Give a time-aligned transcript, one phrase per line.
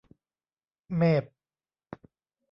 [0.97, 1.23] เมพ!